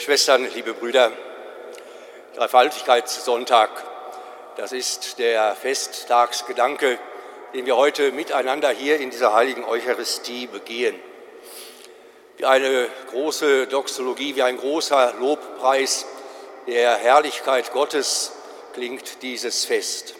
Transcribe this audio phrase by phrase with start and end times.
[0.00, 1.12] Schwestern, liebe Brüder,
[2.34, 3.68] Dreifaltigkeitssonntag,
[4.56, 6.98] das ist der Festtagsgedanke,
[7.52, 10.98] den wir heute miteinander hier in dieser heiligen Eucharistie begehen.
[12.38, 16.06] Wie eine große Doxologie, wie ein großer Lobpreis
[16.66, 18.32] der Herrlichkeit Gottes
[18.72, 20.14] klingt dieses Fest.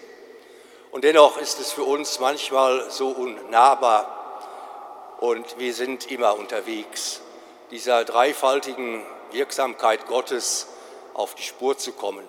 [0.90, 7.22] Und dennoch ist es für uns manchmal so unnahbar und wir sind immer unterwegs,
[7.70, 10.66] dieser dreifaltigen Wirksamkeit Gottes
[11.14, 12.26] auf die Spur zu kommen.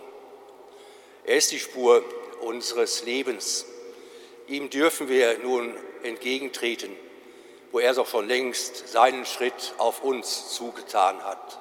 [1.23, 2.03] Er ist die Spur
[2.41, 3.65] unseres Lebens.
[4.47, 6.95] Ihm dürfen wir nun entgegentreten,
[7.71, 11.59] wo er doch schon längst seinen Schritt auf uns zugetan hat.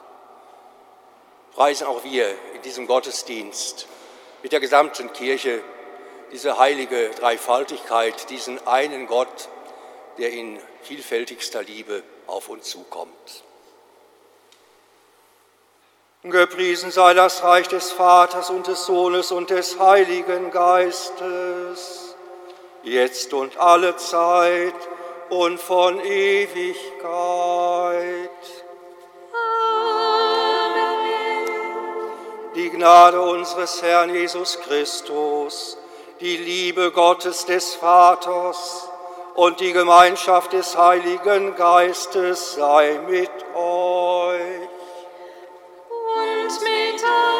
[1.52, 3.86] Preisen auch wir in diesem Gottesdienst
[4.42, 5.62] mit der gesamten Kirche
[6.32, 9.48] diese heilige Dreifaltigkeit, diesen einen Gott,
[10.18, 13.44] der in vielfältigster Liebe auf uns zukommt.
[16.22, 22.14] Gepriesen sei das Reich des Vaters und des Sohnes und des Heiligen Geistes,
[22.82, 24.74] jetzt und alle Zeit
[25.30, 26.76] und von Ewigkeit.
[30.52, 31.00] Amen.
[32.54, 35.78] Die Gnade unseres Herrn Jesus Christus,
[36.20, 38.90] die Liebe Gottes des Vaters
[39.36, 44.29] und die Gemeinschaft des Heiligen Geistes sei mit euch.
[46.98, 47.39] Satan.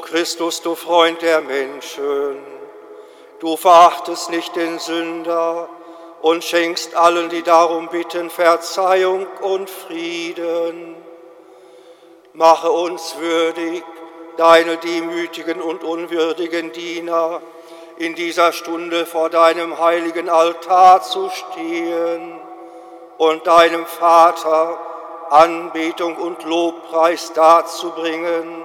[0.00, 2.38] O Christus, du Freund der Menschen,
[3.38, 5.68] Du verachtest nicht den Sünder
[6.22, 10.96] und schenkst allen, die darum bitten, Verzeihung und Frieden.
[12.32, 13.84] Mache uns würdig,
[14.38, 17.42] deine demütigen und unwürdigen Diener,
[17.98, 22.40] in dieser Stunde vor deinem heiligen Altar zu stehen
[23.18, 24.78] und deinem Vater
[25.28, 28.64] Anbetung und Lobpreis darzubringen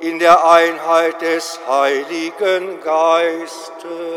[0.00, 4.07] in der Einheit des Heiligen Geistes.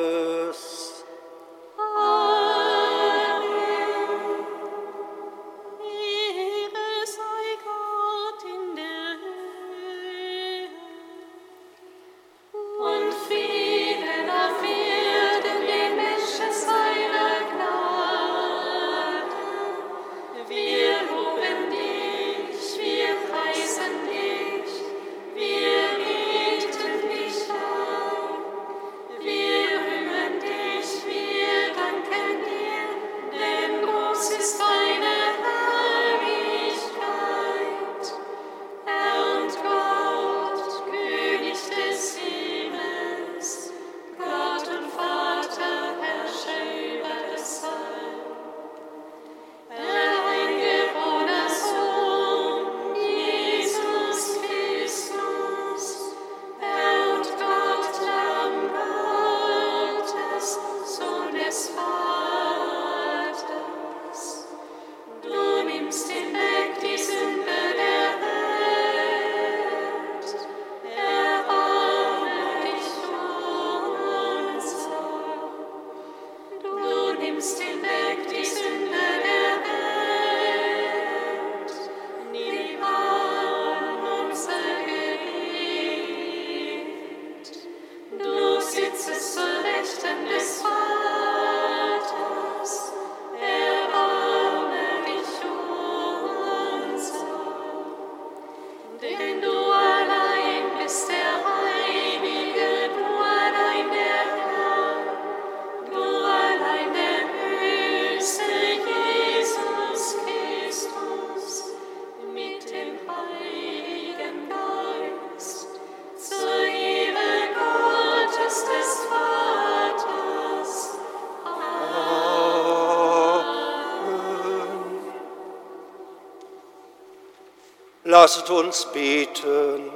[128.21, 129.91] Lasset uns beten.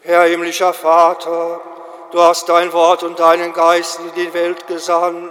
[0.00, 1.60] Herr himmlischer Vater,
[2.10, 5.30] du hast dein Wort und deinen Geist in die Welt gesandt,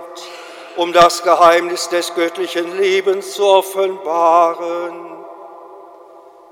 [0.77, 5.17] um das Geheimnis des göttlichen Lebens zu offenbaren.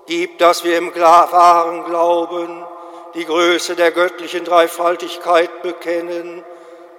[0.08, 2.66] Gib, dass wir im wahren Glauben
[3.14, 6.44] die Größe der göttlichen Dreifaltigkeit bekennen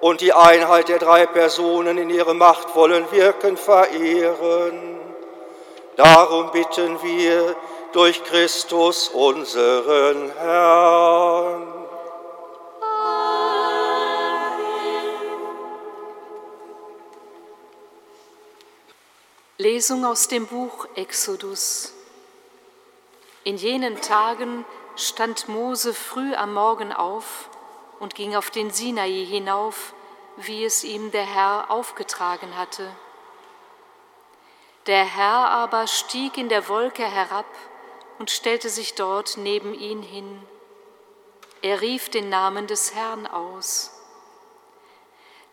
[0.01, 5.10] und die Einheit der drei Personen in ihrem machtvollen Wirken verehren
[6.03, 7.55] Darum bitten wir
[7.93, 11.67] durch Christus unseren Herrn.
[19.59, 21.93] Lesung aus dem Buch Exodus.
[23.45, 24.65] In jenen Tagen
[24.97, 27.51] stand Mose früh am Morgen auf
[27.99, 29.93] und ging auf den Sinai hinauf,
[30.39, 32.91] wie es ihm der Herr aufgetragen hatte.
[34.87, 37.47] Der Herr aber stieg in der Wolke herab
[38.19, 40.43] und stellte sich dort neben ihn hin.
[41.63, 43.93] Er rief den Namen des Herrn aus.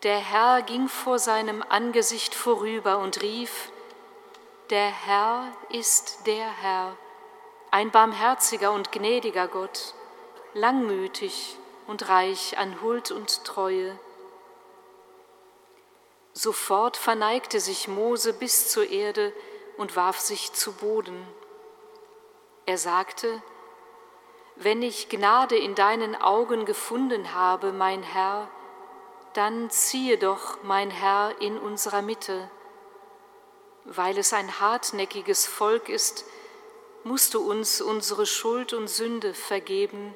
[0.04, 3.72] Der Herr ging vor seinem Angesicht vorüber und rief,
[4.70, 6.96] Der Herr ist der Herr,
[7.72, 9.94] ein barmherziger und gnädiger Gott,
[10.54, 11.58] langmütig
[11.88, 14.00] und reich an Huld und Treue
[16.40, 19.34] Sofort verneigte sich Mose bis zur Erde
[19.76, 21.26] und warf sich zu Boden.
[22.68, 23.42] Er sagte,
[24.56, 28.52] wenn ich Gnade in deinen Augen gefunden habe, mein Herr,
[29.34, 32.52] dann ziehe doch, mein Herr, in unserer Mitte.
[33.86, 36.24] Weil es ein hartnäckiges Volk ist,
[37.04, 40.14] musst du uns unsere Schuld und Sünde vergeben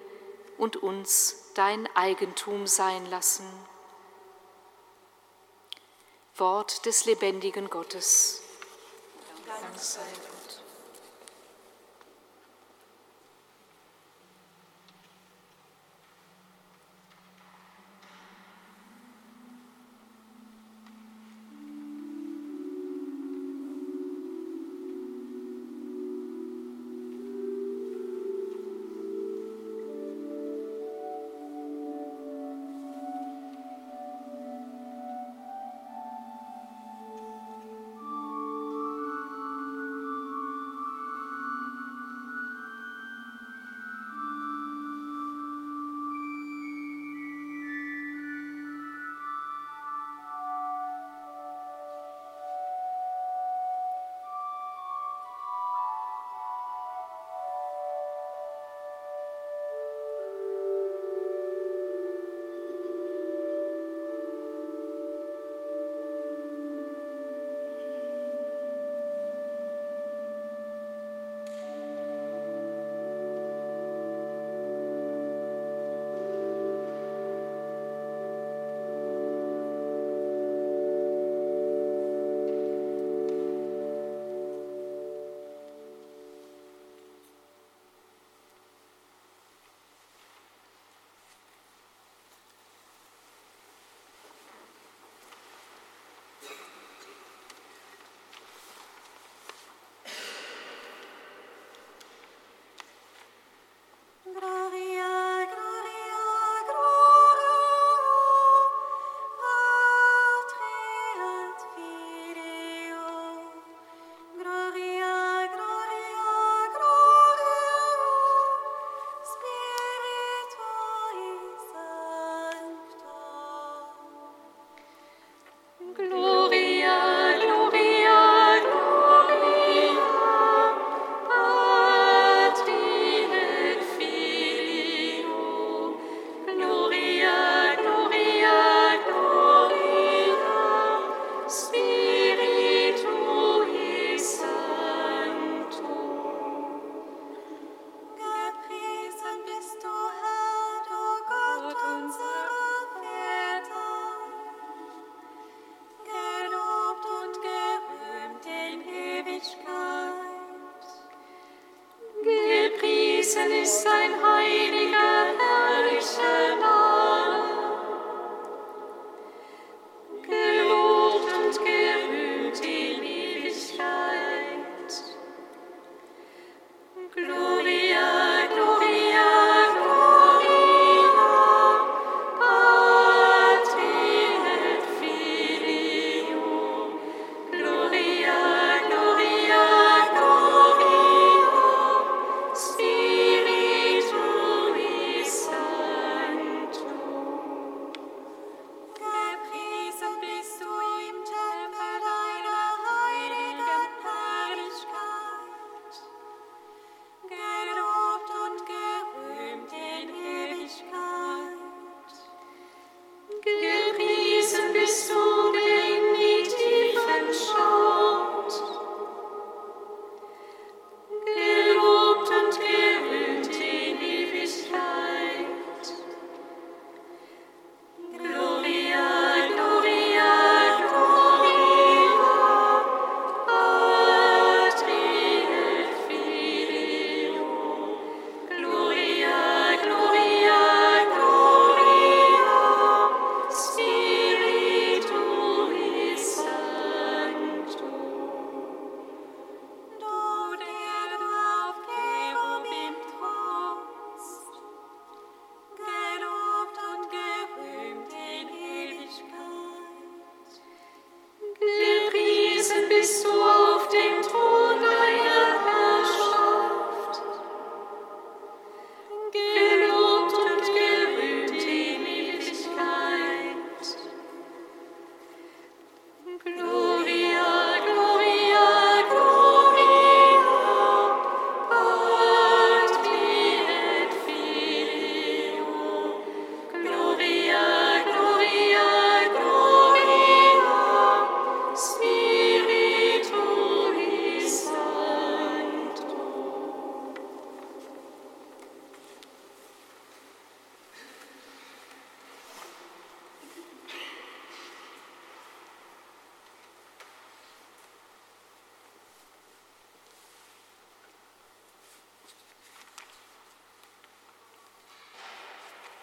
[0.60, 3.71] und uns dein Eigentum sein lassen.
[6.38, 8.42] Wort des lebendigen Gottes.
[9.48, 10.02] Dank sei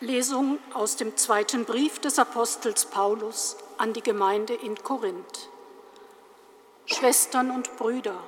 [0.08, 5.50] Lesung aus dem zweiten Brief des Apostels Paulus an die Gemeinde in Korinth.
[6.86, 8.18] Schwestern und Brüder,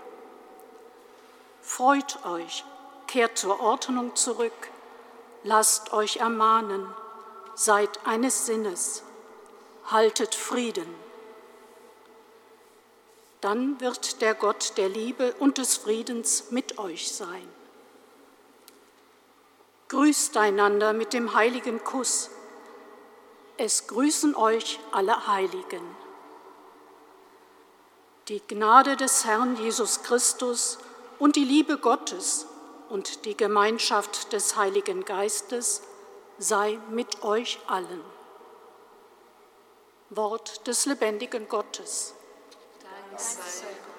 [1.62, 2.66] freut euch,
[3.06, 4.68] kehrt zur Ordnung zurück,
[5.42, 6.86] lasst euch ermahnen,
[7.54, 9.02] seid eines Sinnes,
[9.86, 10.94] haltet Frieden.
[13.40, 17.59] Dann wird der Gott der Liebe und des Friedens mit euch sein.
[19.90, 22.30] Grüßt einander mit dem heiligen Kuss.
[23.56, 25.82] Es grüßen euch alle Heiligen.
[28.28, 30.78] Die Gnade des Herrn Jesus Christus
[31.18, 32.46] und die Liebe Gottes
[32.88, 35.82] und die Gemeinschaft des Heiligen Geistes
[36.38, 38.04] sei mit euch allen.
[40.10, 42.14] Wort des lebendigen Gottes.
[42.80, 43.89] Dank sei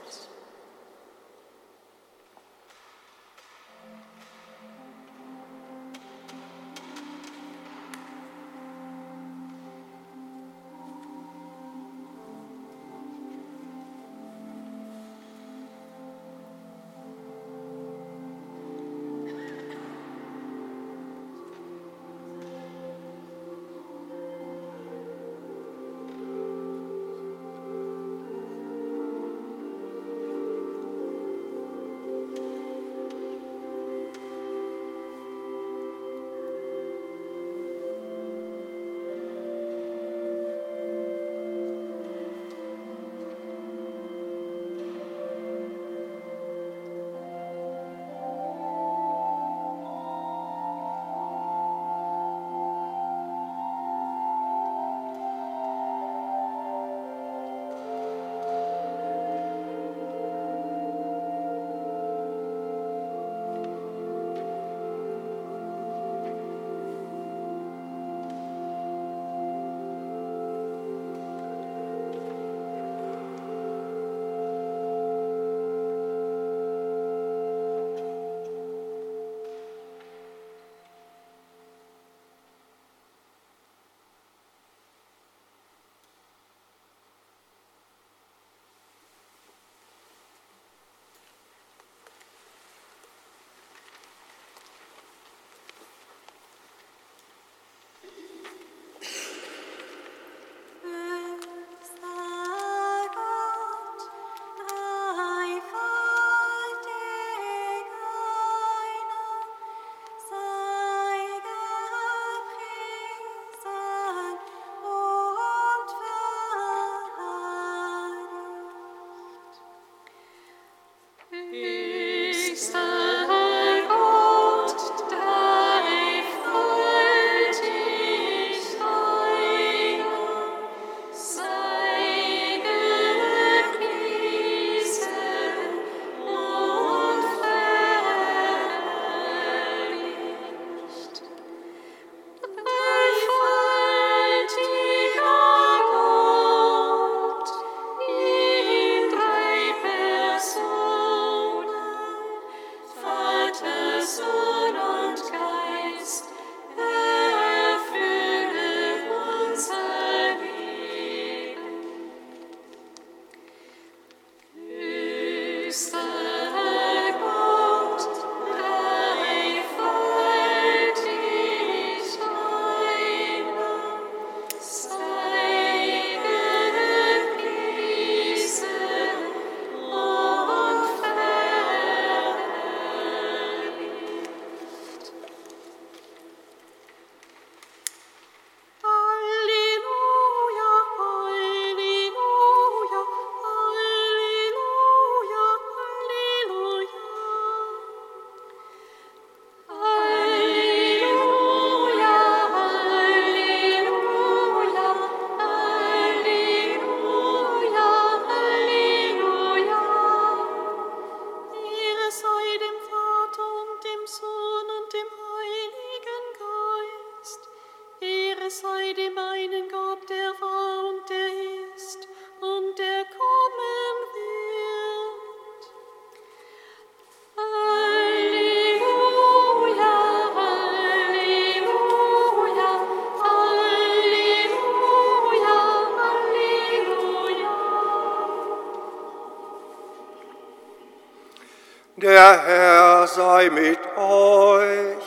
[242.32, 245.06] Der Herr sei mit euch.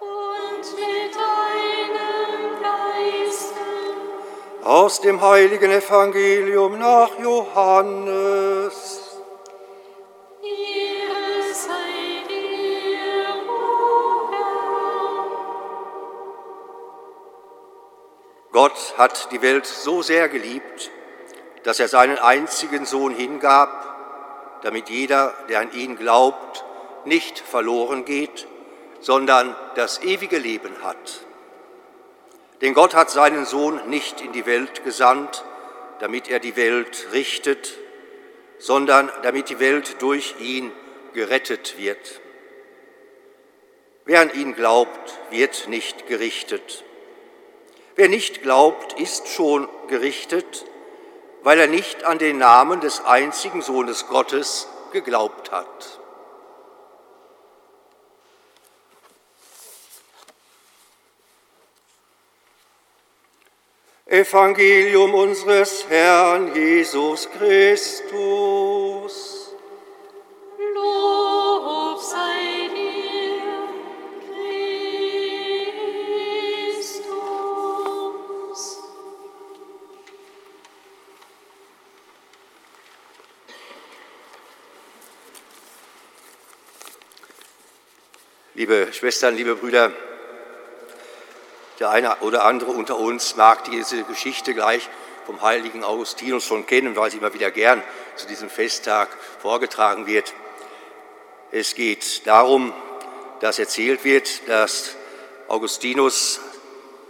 [0.00, 3.60] Und mit deinem Geiste.
[4.64, 9.02] Aus dem heiligen Evangelium nach Johannes.
[18.52, 20.90] Gott hat die Welt so sehr geliebt,
[21.64, 23.75] dass er seinen einzigen Sohn hingab,
[24.66, 26.64] damit jeder, der an ihn glaubt,
[27.04, 28.48] nicht verloren geht,
[28.98, 31.20] sondern das ewige Leben hat.
[32.60, 35.44] Denn Gott hat seinen Sohn nicht in die Welt gesandt,
[36.00, 37.78] damit er die Welt richtet,
[38.58, 40.72] sondern damit die Welt durch ihn
[41.14, 42.20] gerettet wird.
[44.04, 46.82] Wer an ihn glaubt, wird nicht gerichtet.
[47.94, 50.64] Wer nicht glaubt, ist schon gerichtet,
[51.46, 56.00] weil er nicht an den Namen des einzigen Sohnes Gottes geglaubt hat.
[64.06, 69.35] Evangelium unseres Herrn Jesus Christus.
[88.56, 89.92] Liebe Schwestern, liebe Brüder,
[91.78, 94.88] der eine oder andere unter uns mag diese Geschichte gleich
[95.26, 97.82] vom heiligen Augustinus schon kennen, weil sie immer wieder gern
[98.14, 99.10] zu diesem Festtag
[99.42, 100.32] vorgetragen wird.
[101.50, 102.72] Es geht darum,
[103.40, 104.96] dass erzählt wird, dass
[105.48, 106.40] Augustinus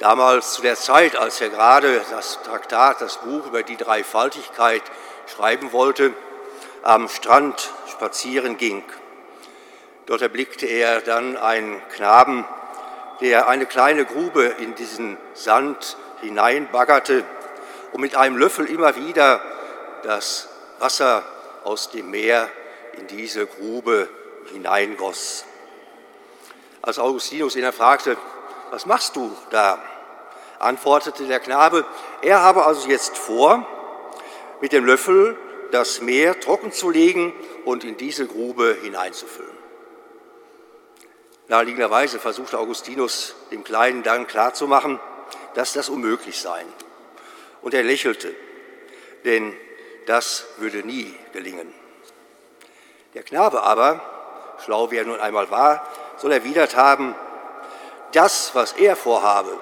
[0.00, 4.82] damals zu der Zeit, als er gerade das Traktat, das Buch über die Dreifaltigkeit
[5.32, 6.12] schreiben wollte,
[6.82, 8.82] am Strand spazieren ging.
[10.06, 12.44] Dort erblickte er dann einen Knaben,
[13.20, 17.24] der eine kleine Grube in diesen Sand hineinbaggerte
[17.92, 19.40] und mit einem Löffel immer wieder
[20.04, 21.24] das Wasser
[21.64, 22.48] aus dem Meer
[22.98, 24.08] in diese Grube
[24.52, 25.44] hineingoss.
[26.82, 28.16] Als Augustinus ihn fragte,
[28.70, 29.82] was machst du da?
[30.58, 31.84] antwortete der Knabe,
[32.22, 33.66] er habe also jetzt vor,
[34.60, 35.36] mit dem Löffel
[35.72, 39.55] das Meer trocken zu legen und in diese Grube hineinzufüllen.
[41.48, 44.98] Naheliegenderweise versuchte Augustinus dem Kleinen dann klarzumachen,
[45.54, 46.64] dass das unmöglich sei.
[47.62, 48.34] Und er lächelte,
[49.24, 49.56] denn
[50.06, 51.72] das würde nie gelingen.
[53.14, 54.00] Der Knabe aber,
[54.64, 57.14] schlau wie er nun einmal war, soll erwidert haben,
[58.12, 59.58] das, was er vorhabe,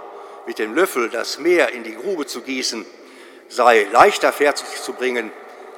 [0.47, 2.85] mit dem Löffel das Meer in die Grube zu gießen,
[3.49, 5.33] sei leichter fertig zu bringen,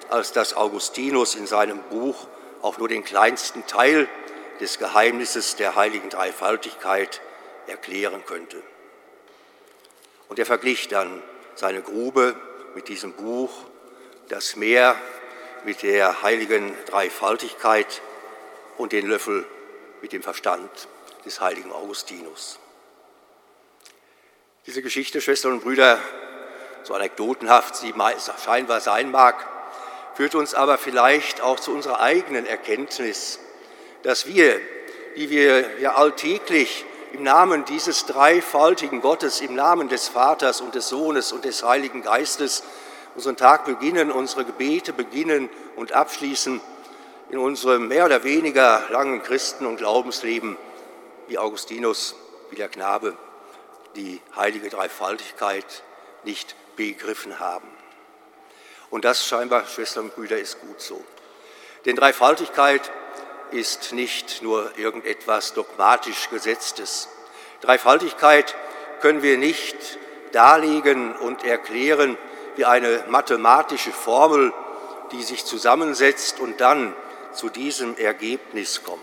[0.08, 2.26] als dass Augustinus in seinem Buch
[2.62, 4.08] auch nur den kleinsten Teil
[4.60, 7.20] des Geheimnisses der heiligen Dreifaltigkeit
[7.66, 8.62] erklären könnte.
[10.28, 11.22] Und er verglich dann
[11.54, 12.36] seine Grube
[12.74, 13.52] mit diesem Buch,
[14.28, 14.96] das Meer
[15.64, 18.02] mit der heiligen Dreifaltigkeit
[18.76, 19.46] und den Löffel
[20.02, 20.70] mit dem Verstand
[21.24, 22.58] des heiligen Augustinus.
[24.66, 25.98] Diese Geschichte, Schwestern und Brüder,
[26.82, 27.94] so anekdotenhaft sie
[28.44, 29.46] scheinbar sein mag,
[30.14, 33.38] führt uns aber vielleicht auch zu unserer eigenen Erkenntnis,
[34.06, 34.60] dass wir,
[35.16, 40.88] die wir ja alltäglich im Namen dieses dreifaltigen Gottes, im Namen des Vaters und des
[40.88, 42.62] Sohnes und des Heiligen Geistes
[43.16, 46.60] unseren Tag beginnen, unsere Gebete beginnen und abschließen,
[47.30, 50.56] in unserem mehr oder weniger langen Christen- und Glaubensleben,
[51.26, 52.14] wie Augustinus,
[52.50, 53.16] wie der Knabe,
[53.96, 55.82] die heilige Dreifaltigkeit
[56.22, 57.66] nicht begriffen haben.
[58.88, 61.02] Und das scheinbar, Schwestern und Brüder, ist gut so.
[61.86, 62.88] Denn Dreifaltigkeit
[63.50, 67.08] ist nicht nur irgendetwas dogmatisch Gesetztes.
[67.60, 68.54] Dreifaltigkeit
[69.00, 69.76] können wir nicht
[70.32, 72.18] darlegen und erklären
[72.56, 74.52] wie eine mathematische Formel,
[75.12, 76.94] die sich zusammensetzt und dann
[77.32, 79.00] zu diesem Ergebnis kommt.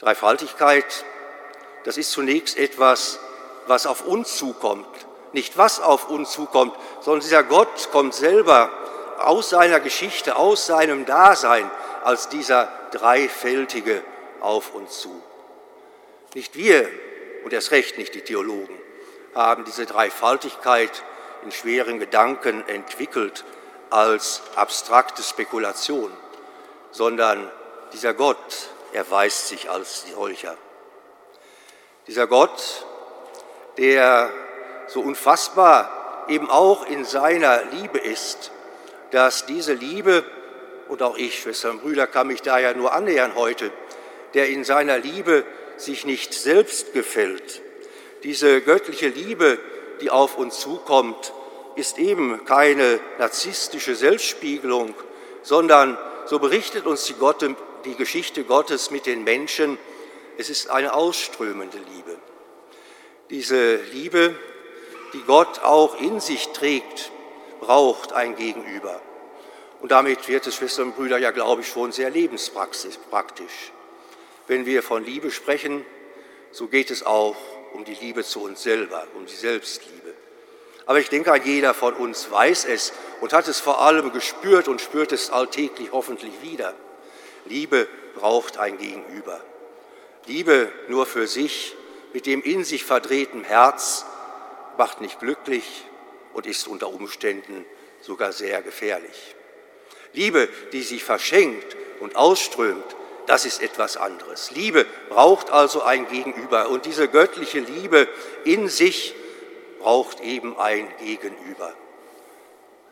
[0.00, 1.04] Dreifaltigkeit,
[1.84, 3.18] das ist zunächst etwas,
[3.66, 4.86] was auf uns zukommt.
[5.32, 8.70] Nicht was auf uns zukommt, sondern dieser Gott kommt selber
[9.18, 11.70] aus seiner Geschichte, aus seinem Dasein
[12.06, 14.00] als dieser Dreifältige
[14.38, 15.20] auf uns zu.
[16.34, 16.88] Nicht wir
[17.42, 18.78] und erst recht nicht die Theologen
[19.34, 21.02] haben diese Dreifaltigkeit
[21.42, 23.44] in schweren Gedanken entwickelt
[23.90, 26.12] als abstrakte Spekulation,
[26.92, 27.50] sondern
[27.92, 30.56] dieser Gott erweist sich als solcher.
[32.06, 32.86] Dieser Gott,
[33.78, 34.30] der
[34.86, 38.52] so unfassbar eben auch in seiner Liebe ist,
[39.10, 40.24] dass diese Liebe,
[40.88, 43.70] und auch ich, Schwestern und Brüder, kann mich da ja nur annähern heute,
[44.34, 45.44] der in seiner Liebe
[45.76, 47.62] sich nicht selbst gefällt.
[48.22, 49.58] Diese göttliche Liebe,
[50.00, 51.32] die auf uns zukommt,
[51.74, 54.94] ist eben keine narzisstische Selbstspiegelung,
[55.42, 57.44] sondern, so berichtet uns die, Gott,
[57.84, 59.78] die Geschichte Gottes mit den Menschen,
[60.38, 62.18] es ist eine ausströmende Liebe.
[63.30, 64.34] Diese Liebe,
[65.12, 67.10] die Gott auch in sich trägt,
[67.60, 69.00] braucht ein Gegenüber.
[69.80, 73.72] Und damit wird es, Schwestern und Brüder, ja, glaube ich, schon sehr lebenspraktisch.
[74.46, 75.84] Wenn wir von Liebe sprechen,
[76.50, 77.36] so geht es auch
[77.74, 80.14] um die Liebe zu uns selber, um die Selbstliebe.
[80.86, 84.80] Aber ich denke, jeder von uns weiß es und hat es vor allem gespürt und
[84.80, 86.74] spürt es alltäglich hoffentlich wieder.
[87.44, 89.40] Liebe braucht ein Gegenüber.
[90.26, 91.76] Liebe nur für sich,
[92.12, 94.06] mit dem in sich verdrehten Herz,
[94.78, 95.84] macht nicht glücklich
[96.32, 97.64] und ist unter Umständen
[98.00, 99.35] sogar sehr gefährlich.
[100.16, 104.50] Liebe, die sich verschenkt und ausströmt, das ist etwas anderes.
[104.52, 108.08] Liebe braucht also ein Gegenüber und diese göttliche Liebe
[108.44, 109.14] in sich
[109.80, 111.74] braucht eben ein Gegenüber.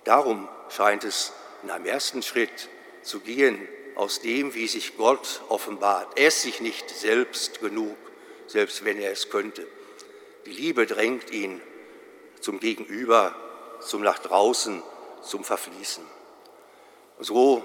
[0.05, 1.33] Darum scheint es
[1.63, 2.69] in einem ersten Schritt
[3.03, 6.19] zu gehen, aus dem, wie sich Gott offenbart.
[6.19, 7.97] Er ist sich nicht selbst genug,
[8.47, 9.67] selbst wenn er es könnte.
[10.47, 11.61] Die Liebe drängt ihn
[12.41, 13.35] zum Gegenüber,
[13.81, 14.83] zum nach draußen,
[15.23, 16.05] zum Verfließen.
[17.21, 17.63] So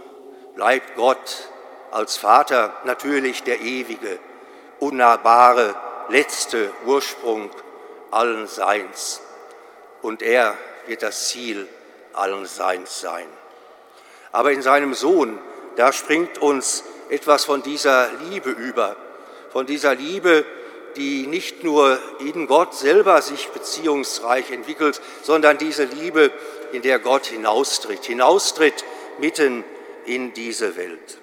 [0.55, 1.49] bleibt Gott
[1.91, 4.19] als Vater natürlich der ewige,
[4.79, 5.75] unnahbare,
[6.09, 7.49] letzte Ursprung
[8.11, 9.21] allen Seins.
[10.01, 10.57] Und er
[10.87, 11.67] wird das Ziel
[12.13, 13.27] allen Seins sein.
[14.31, 15.39] Aber in seinem Sohn,
[15.75, 18.95] da springt uns etwas von dieser Liebe über,
[19.51, 20.45] von dieser Liebe,
[20.95, 26.31] die nicht nur in Gott selber sich beziehungsreich entwickelt, sondern diese Liebe,
[26.71, 28.83] in der Gott hinaustritt, hinaustritt
[29.19, 29.63] mitten
[30.05, 31.19] in diese Welt.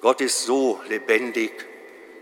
[0.00, 1.52] Gott ist so lebendig,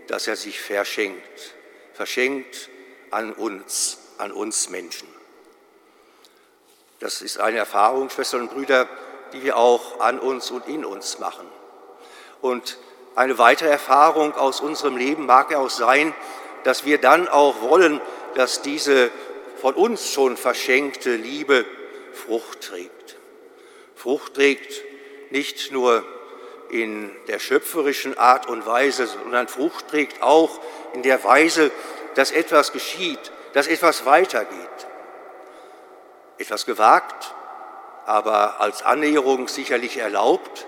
[0.07, 1.55] dass er sich verschenkt,
[1.93, 2.69] verschenkt
[3.09, 5.07] an uns, an uns Menschen.
[6.99, 8.87] Das ist eine Erfahrung, Schwestern und Brüder,
[9.33, 11.47] die wir auch an uns und in uns machen.
[12.41, 12.77] Und
[13.15, 16.13] eine weitere Erfahrung aus unserem Leben mag ja auch sein,
[16.63, 17.99] dass wir dann auch wollen,
[18.35, 19.11] dass diese
[19.59, 21.65] von uns schon verschenkte Liebe
[22.13, 23.00] Frucht trägt.
[24.01, 24.81] Frucht trägt
[25.29, 26.03] nicht nur
[26.71, 30.59] in der schöpferischen Art und Weise, sondern Frucht trägt auch
[30.93, 31.69] in der Weise,
[32.15, 34.57] dass etwas geschieht, dass etwas weitergeht.
[36.39, 37.35] Etwas gewagt,
[38.07, 40.65] aber als Annäherung sicherlich erlaubt,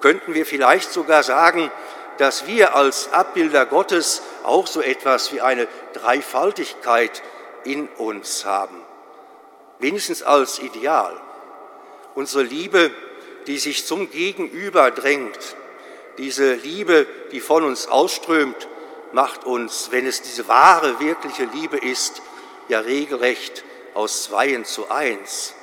[0.00, 1.70] könnten wir vielleicht sogar sagen,
[2.18, 7.22] dass wir als Abbilder Gottes auch so etwas wie eine Dreifaltigkeit
[7.64, 8.76] in uns haben,
[9.78, 11.18] wenigstens als Ideal.
[12.14, 12.90] Unsere Liebe,
[13.46, 15.56] die sich zum Gegenüber drängt,
[16.18, 18.68] diese Liebe, die von uns ausströmt,
[19.12, 22.22] macht uns, wenn es diese wahre, wirkliche Liebe ist,
[22.68, 25.54] ja regelrecht aus Zweien zu eins,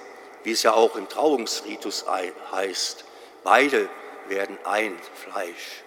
[0.44, 2.06] wie es ja auch im Trauungsritus
[2.52, 3.06] heißt.
[3.44, 3.90] Beide
[4.28, 5.84] werden ein Fleisch.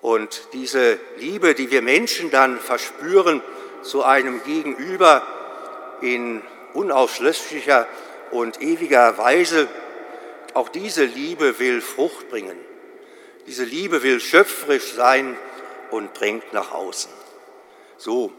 [0.00, 3.42] Und diese Liebe, die wir Menschen dann verspüren
[3.82, 5.22] zu einem Gegenüber
[6.00, 6.42] in
[6.74, 7.86] unausschließlicher
[8.32, 9.68] und ewiger Weise,
[10.54, 12.58] auch diese Liebe will Frucht bringen.
[13.46, 15.36] Diese Liebe will schöpferisch sein
[15.90, 17.10] und drängt nach außen.
[17.96, 18.32] So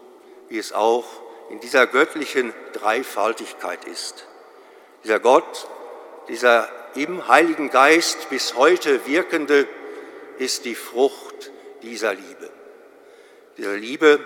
[0.49, 1.05] wie es auch
[1.49, 4.27] in dieser göttlichen Dreifaltigkeit ist.
[5.03, 5.67] Dieser Gott,
[6.27, 9.67] dieser im Heiligen Geist bis heute wirkende
[10.37, 11.51] ist die Frucht
[11.81, 12.49] dieser Liebe.
[13.57, 14.19] Dieser Liebe,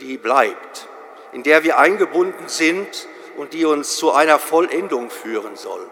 [0.00, 0.88] die bleibt,
[1.32, 3.06] in der wir eingebunden sind
[3.40, 5.88] und die uns zu einer Vollendung führen soll.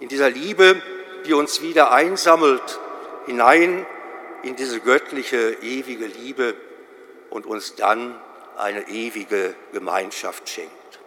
[0.00, 0.82] In dieser Liebe,
[1.24, 2.78] die uns wieder einsammelt
[3.24, 3.86] hinein
[4.42, 6.54] in diese göttliche, ewige Liebe
[7.30, 8.20] und uns dann
[8.58, 11.00] eine ewige Gemeinschaft schenkt.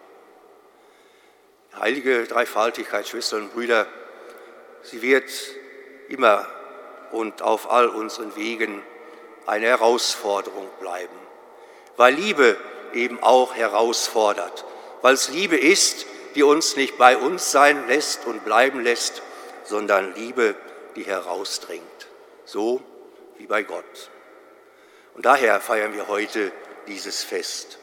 [1.78, 3.86] Heilige Dreifaltigkeit, Schwestern und Brüder,
[4.82, 5.30] sie wird
[6.08, 6.44] immer
[7.12, 8.82] und auf all unseren Wegen
[9.46, 11.16] eine Herausforderung bleiben,
[11.96, 12.56] weil Liebe
[12.94, 14.64] eben auch herausfordert,
[15.06, 19.22] weil es Liebe ist, die uns nicht bei uns sein lässt und bleiben lässt,
[19.62, 20.56] sondern Liebe,
[20.96, 22.08] die herausdringt,
[22.44, 22.82] so
[23.38, 24.10] wie bei Gott.
[25.14, 26.50] Und daher feiern wir heute
[26.88, 27.78] dieses Fest,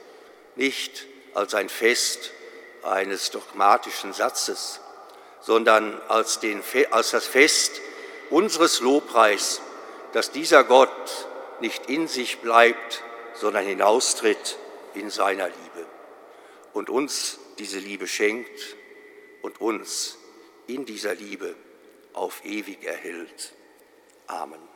[0.56, 2.32] nicht als ein Fest
[2.84, 4.82] eines dogmatischen Satzes,
[5.40, 7.80] sondern als, den, als das Fest
[8.32, 9.62] unseres Lobpreis,
[10.12, 10.90] dass dieser Gott
[11.62, 13.02] nicht in sich bleibt,
[13.34, 14.58] sondern hinaustritt
[14.94, 15.63] in seiner Liebe
[16.74, 18.76] und uns diese Liebe schenkt
[19.42, 20.18] und uns
[20.68, 21.56] in dieser Liebe
[22.14, 23.54] auf ewig erhält.
[24.28, 24.73] Amen.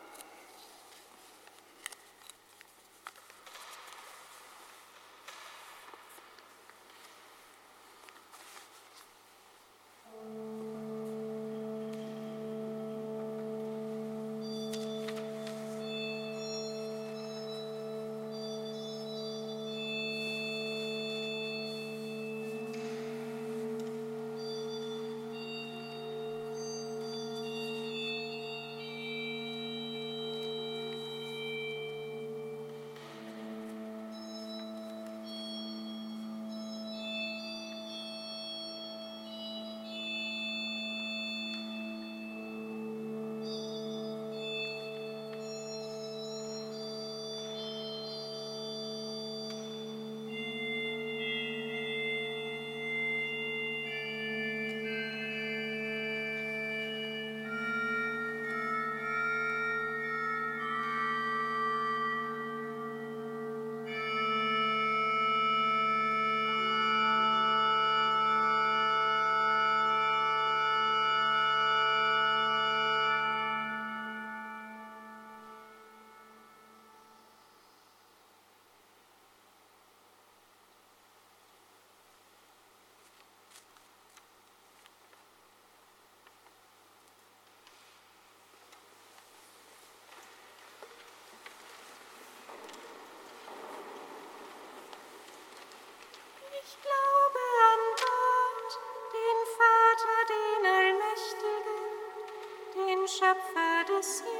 [103.17, 104.37] Schöpfer des Himmels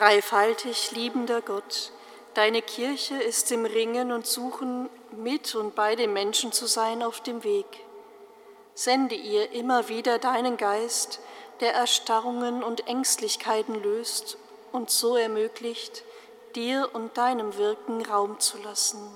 [0.00, 1.92] Dreifaltig liebender Gott,
[2.32, 7.20] deine Kirche ist im Ringen und Suchen mit und bei den Menschen zu sein auf
[7.20, 7.66] dem Weg.
[8.72, 11.20] Sende ihr immer wieder deinen Geist,
[11.60, 14.38] der Erstarrungen und Ängstlichkeiten löst
[14.72, 16.02] und so ermöglicht,
[16.54, 19.06] dir und deinem Wirken Raum zu lassen.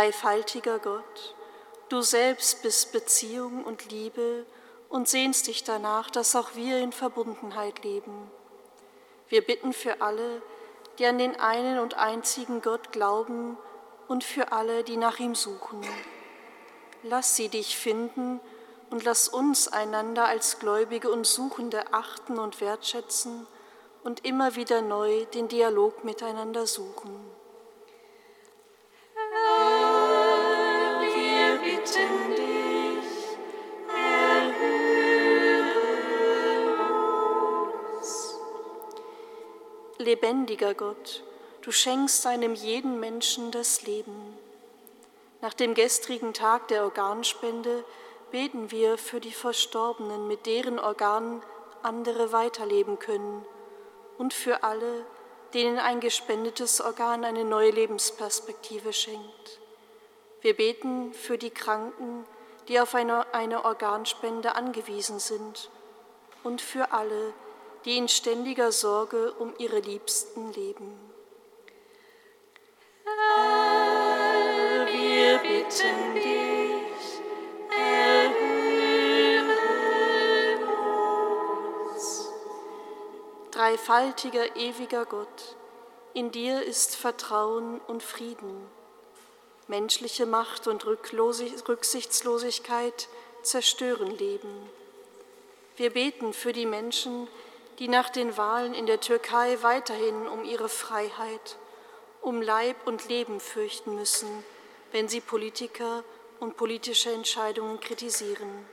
[0.00, 1.34] Dreifaltiger Gott,
[1.90, 4.46] du selbst bist Beziehung und Liebe
[4.88, 8.30] und sehnst dich danach, dass auch wir in Verbundenheit leben.
[9.28, 10.40] Wir bitten für alle,
[10.98, 13.58] die an den einen und einzigen Gott glauben
[14.08, 15.86] und für alle, die nach ihm suchen.
[17.02, 18.40] Lass sie dich finden
[18.88, 23.46] und lass uns einander als Gläubige und Suchende achten und wertschätzen
[24.02, 27.39] und immer wieder neu den Dialog miteinander suchen.
[39.98, 41.22] Lebendiger Gott,
[41.60, 44.38] du schenkst einem jeden Menschen das Leben.
[45.40, 47.84] Nach dem gestrigen Tag der Organspende
[48.30, 51.42] beten wir für die Verstorbenen, mit deren Organen
[51.82, 53.44] andere weiterleben können
[54.18, 55.06] und für alle,
[55.54, 59.59] denen ein gespendetes Organ eine neue Lebensperspektive schenkt.
[60.42, 62.24] Wir beten für die Kranken,
[62.68, 65.70] die auf eine, eine Organspende angewiesen sind
[66.42, 67.34] und für alle,
[67.84, 70.98] die in ständiger Sorge um ihre Liebsten leben.
[73.04, 77.20] Herr, wir bitten dich,
[77.76, 78.70] erhöre
[81.90, 82.30] uns.
[83.50, 85.56] Dreifaltiger, ewiger Gott,
[86.14, 88.79] in dir ist Vertrauen und Frieden.
[89.70, 93.08] Menschliche Macht und Rücksichtslosigkeit
[93.42, 94.68] zerstören Leben.
[95.76, 97.28] Wir beten für die Menschen,
[97.78, 101.56] die nach den Wahlen in der Türkei weiterhin um ihre Freiheit,
[102.20, 104.42] um Leib und Leben fürchten müssen,
[104.90, 106.02] wenn sie Politiker
[106.40, 108.66] und politische Entscheidungen kritisieren.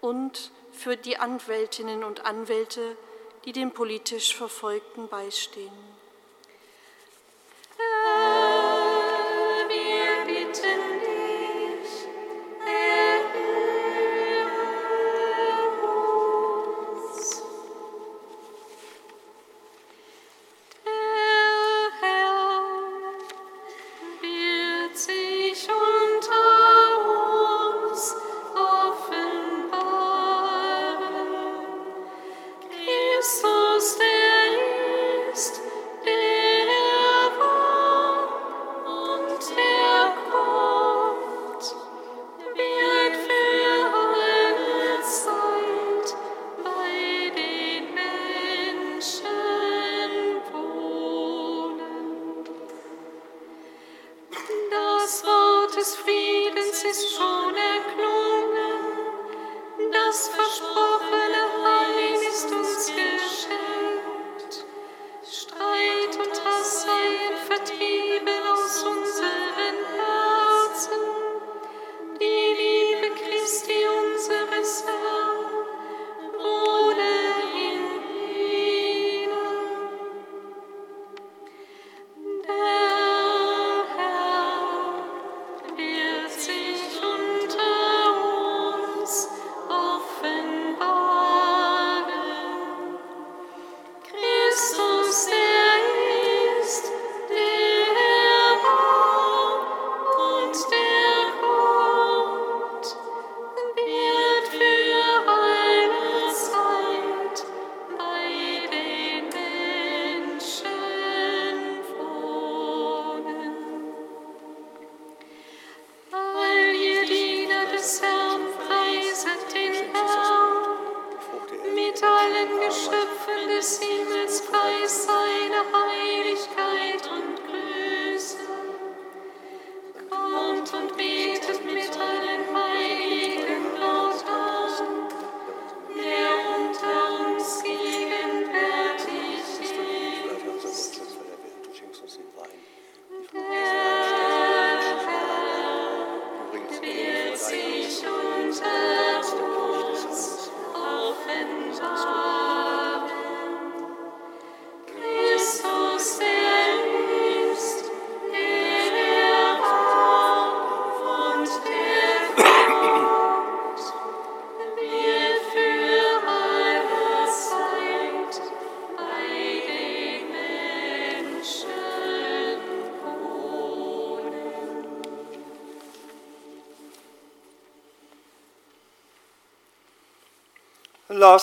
[0.00, 2.96] Und für die Anwältinnen und Anwälte,
[3.44, 6.01] die den politisch Verfolgten beistehen.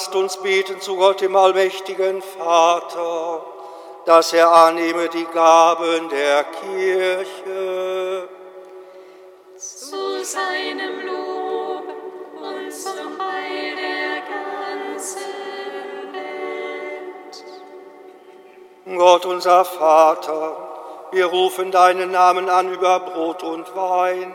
[0.10, 3.46] Lasst uns beten zu Gott, dem allmächtigen Vater,
[4.06, 8.28] dass er annehme die Gaben der Kirche.
[9.56, 11.84] Zu seinem Lob
[12.42, 15.22] und zum Heil der ganzen
[16.12, 17.46] Welt.
[18.98, 20.58] Gott unser Vater,
[21.12, 24.34] wir rufen deinen Namen an über Brot und Wein.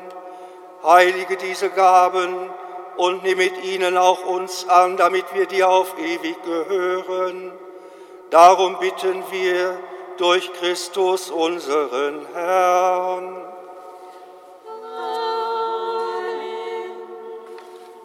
[0.85, 2.49] Heilige diese Gaben
[2.97, 7.53] und nimm mit ihnen auch uns an, damit wir dir auf ewig gehören.
[8.30, 9.78] Darum bitten wir
[10.16, 13.45] durch Christus unseren Herrn.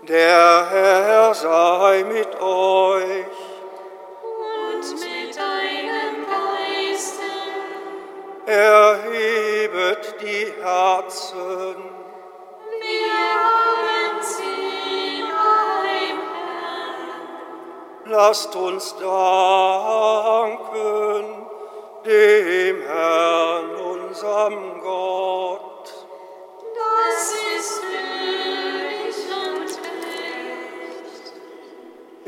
[0.03, 3.18] Der Herr sei mit euch.
[18.29, 19.09] Lasst uns danken
[22.05, 25.85] dem Herrn, unserem Gott.
[26.75, 29.15] Das ist würdig
[29.47, 29.71] und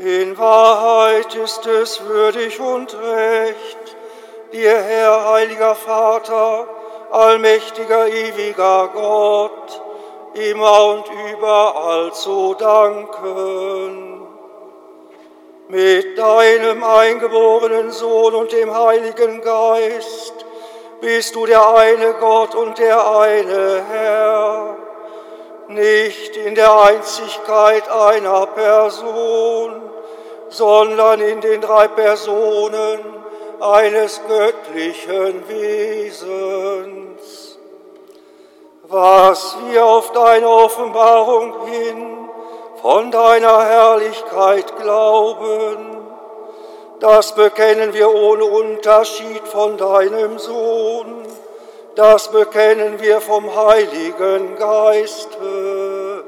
[0.00, 0.18] recht.
[0.20, 3.96] In Wahrheit ist es würdig und recht,
[4.52, 6.66] dir, Herr, heiliger Vater,
[7.12, 9.80] allmächtiger, ewiger Gott,
[10.34, 14.11] immer und überall zu danken.
[15.72, 20.34] Mit deinem eingeborenen Sohn und dem Heiligen Geist
[21.00, 24.76] bist du der eine Gott und der eine Herr,
[25.68, 29.80] nicht in der Einzigkeit einer Person,
[30.50, 33.00] sondern in den drei Personen
[33.58, 37.58] eines göttlichen Wesens.
[38.82, 42.21] Was wir auf deine Offenbarung hin
[42.82, 45.98] von deiner Herrlichkeit glauben,
[46.98, 51.24] das bekennen wir ohne Unterschied von deinem Sohn,
[51.94, 56.24] das bekennen wir vom Heiligen Geiste.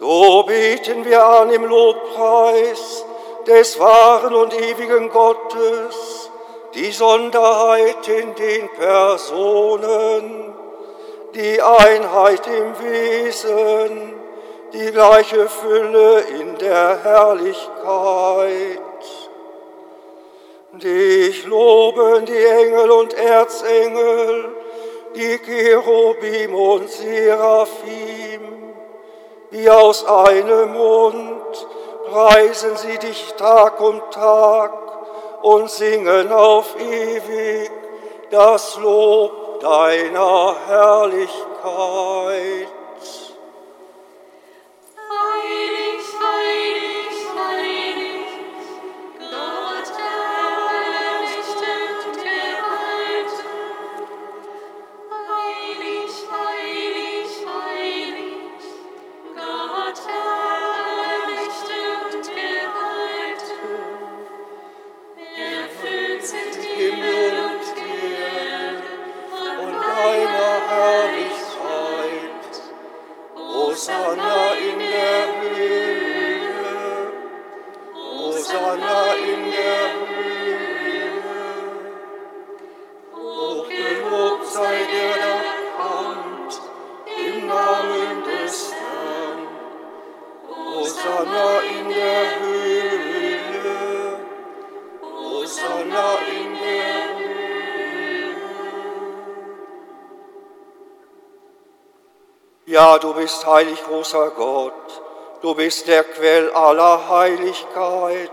[0.00, 3.06] So beten wir an im Lobpreis
[3.46, 6.30] des wahren und ewigen Gottes,
[6.74, 10.54] die Sonderheit in den Personen,
[11.34, 14.23] die Einheit im Wesen,
[14.74, 18.80] die gleiche Fülle in der Herrlichkeit.
[20.72, 24.48] Dich loben die Engel und Erzengel,
[25.14, 28.74] die Cherubim und Seraphim,
[29.50, 31.68] wie aus einem Mund
[32.10, 34.72] preisen sie dich Tag und Tag
[35.42, 37.70] und singen auf ewig
[38.30, 41.44] das Lob deiner Herrlichkeit.
[45.14, 46.93] Heilig, heilig,
[103.00, 105.02] Du bist heilig, großer Gott,
[105.42, 108.30] du bist der Quell aller Heiligkeit.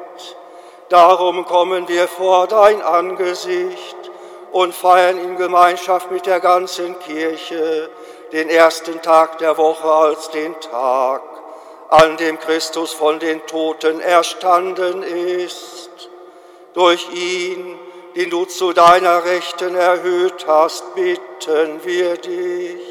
[0.89, 3.95] Darum kommen wir vor dein Angesicht
[4.51, 7.89] und feiern in Gemeinschaft mit der ganzen Kirche
[8.31, 11.21] den ersten Tag der Woche als den Tag,
[11.89, 15.89] an dem Christus von den Toten erstanden ist.
[16.73, 17.79] Durch ihn,
[18.15, 22.90] den du zu deiner Rechten erhöht hast, bitten wir dich.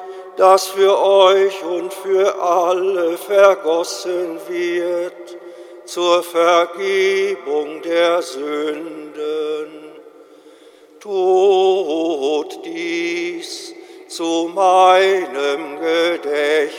[0.41, 5.37] das für euch und für alle vergossen wird
[5.85, 9.69] zur Vergebung der Sünden.
[10.99, 13.75] Tut dies
[14.07, 16.71] zu meinem Gedächtnis.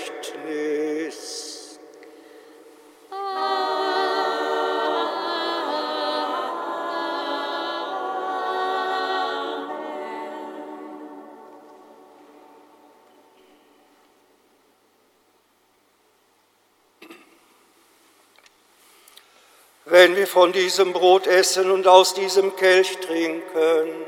[19.93, 24.07] Wenn wir von diesem Brot essen und aus diesem Kelch trinken,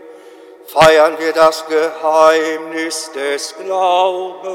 [0.65, 4.55] feiern wir das Geheimnis des Glaubens.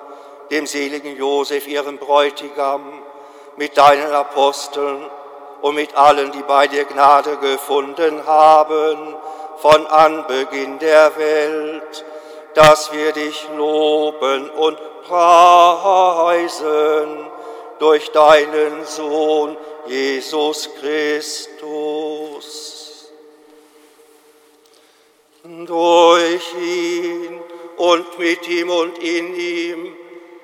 [0.51, 3.01] dem seligen Josef, ihrem Bräutigam,
[3.55, 5.09] mit deinen Aposteln
[5.61, 9.15] und mit allen, die bei dir Gnade gefunden haben,
[9.57, 12.05] von Anbeginn der Welt,
[12.53, 14.77] dass wir dich loben und
[15.07, 16.11] preisen
[17.79, 21.51] durch deinen Sohn, Jesus Christus.
[25.43, 27.39] Durch ihn
[27.77, 29.95] und mit ihm und in ihm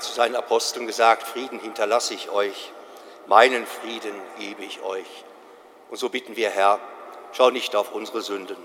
[0.00, 2.72] Hat zu seinen Aposteln gesagt, Frieden hinterlasse ich euch,
[3.26, 5.24] meinen Frieden gebe ich euch.
[5.90, 6.80] Und so bitten wir, Herr,
[7.32, 8.56] schau nicht auf unsere Sünden,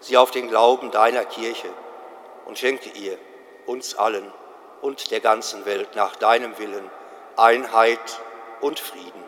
[0.00, 1.68] sieh auf den Glauben deiner Kirche
[2.46, 3.16] und schenke ihr,
[3.64, 4.28] uns allen
[4.80, 6.90] und der ganzen Welt nach deinem Willen
[7.36, 8.20] Einheit
[8.60, 9.22] und Frieden.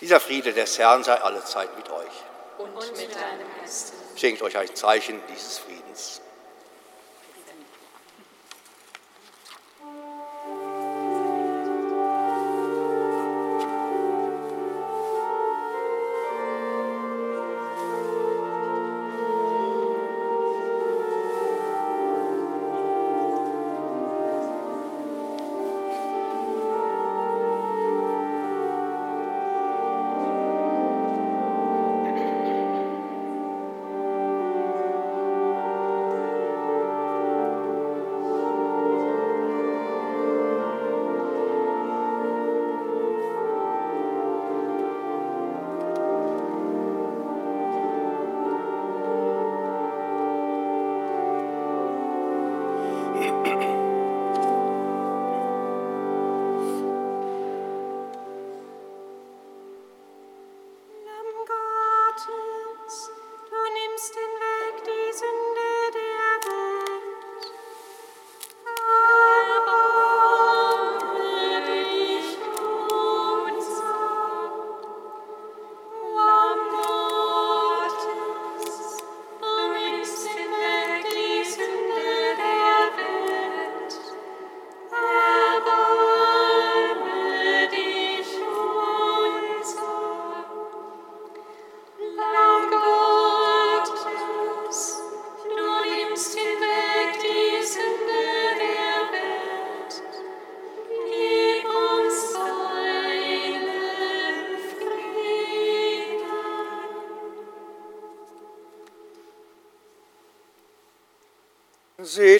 [0.00, 2.06] Dieser Friede des Herrn sei allezeit mit euch.
[2.58, 3.92] Und mit deinem Geist.
[4.14, 6.20] Schenkt euch ein Zeichen dieses Friedens.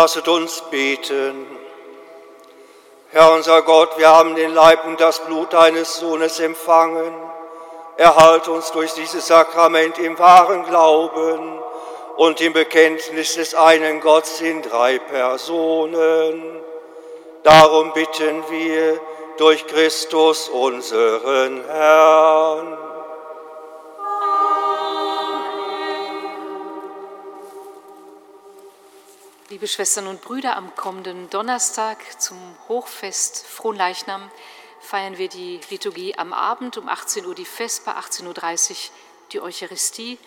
[0.00, 1.46] Lasset uns beten.
[3.10, 7.12] Herr unser Gott, wir haben den Leib und das Blut deines Sohnes empfangen.
[7.98, 11.58] Erhalt uns durch dieses Sakrament im wahren Glauben
[12.16, 16.62] und im Bekenntnis des einen Gottes in drei Personen.
[17.42, 18.98] Darum bitten wir
[19.36, 22.78] durch Christus unseren Herrn.
[29.50, 32.38] Liebe Schwestern und Brüder, am kommenden Donnerstag zum
[32.68, 34.30] Hochfest Fronleichnam
[34.80, 38.76] feiern wir die Liturgie am Abend um 18 Uhr die Vesper, 18.30 Uhr
[39.32, 40.18] die Eucharistie.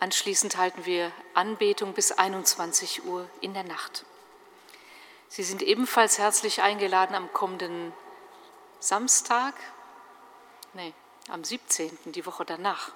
[0.00, 4.06] Anschließend halten wir Anbetung bis 21 Uhr in der Nacht.
[5.28, 7.92] Sie sind ebenfalls herzlich eingeladen am kommenden
[8.80, 9.52] Samstag,
[10.72, 10.94] nee,
[11.28, 12.92] am 17., die Woche danach.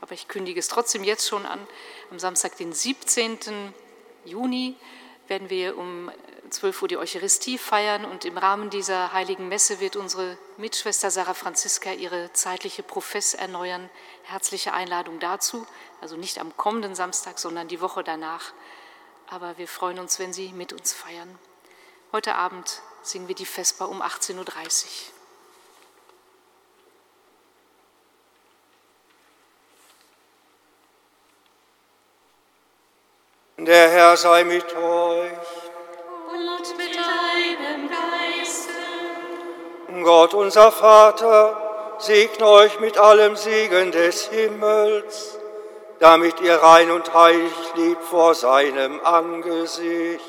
[0.00, 1.64] Aber ich kündige es trotzdem jetzt schon an,
[2.10, 3.72] am Samstag, den 17.
[4.24, 4.76] Juni
[5.28, 6.10] werden wir um
[6.50, 11.34] 12 Uhr die Eucharistie feiern und im Rahmen dieser heiligen Messe wird unsere Mitschwester Sarah
[11.34, 13.88] Franziska ihre zeitliche Profess erneuern.
[14.24, 15.66] Herzliche Einladung dazu,
[16.00, 18.52] also nicht am kommenden Samstag, sondern die Woche danach.
[19.28, 21.38] Aber wir freuen uns, wenn Sie mit uns feiern.
[22.10, 25.19] Heute Abend singen wir die Vesper um 18.30 Uhr.
[33.62, 35.32] Der Herr sei mit euch.
[36.32, 38.72] Und mit deinem Geiste.
[40.02, 45.38] Gott unser Vater, segne euch mit allem Segen des Himmels,
[45.98, 50.24] damit ihr rein und heilig lebt vor seinem Angesicht.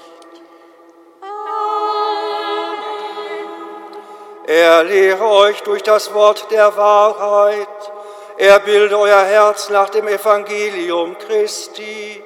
[4.45, 7.93] Er lehre euch durch das Wort der Wahrheit,
[8.35, 12.21] er bilde euer Herz nach dem Evangelium Christi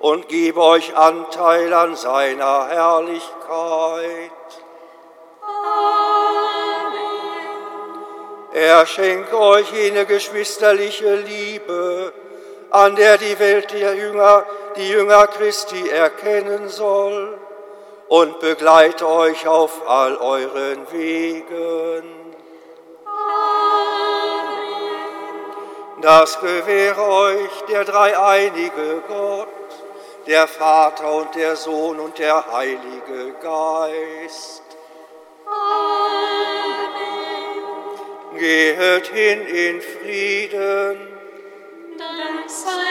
[0.00, 4.30] und gebe euch Anteil an seiner Herrlichkeit.
[8.52, 12.12] Er schenke euch jene geschwisterliche Liebe,
[12.70, 14.44] an der die Welt der Jünger,
[14.76, 17.38] die Jünger Christi erkennen soll
[18.08, 22.18] und begleite euch auf all euren Wegen.
[26.00, 29.48] Das gewähre euch der dreieinige Gott,
[30.28, 34.62] der Vater und der Sohn und der Heilige Geist.
[38.36, 40.98] Gehet hin in Frieden.
[41.96, 42.87] Dank sei.